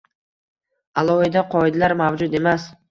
alohida 1.03 1.45
qoidalar 1.53 1.99
mavjud 2.05 2.39
emas. 2.43 2.71